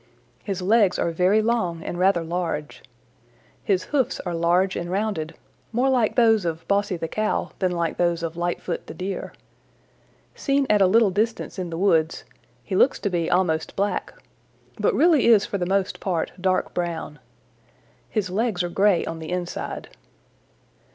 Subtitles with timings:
[0.43, 2.81] His legs are very long and rather large.
[3.63, 5.35] His hoofs are large and rounded,
[5.71, 9.31] more like those of Bossy the Cow than like those of Lightfoot the Deer.
[10.33, 12.23] Seen at a little distance in the woods,
[12.63, 14.11] he looks to be almost black,
[14.79, 17.19] but really is for the most part dark brown.
[18.09, 19.89] His legs are gray on the inside.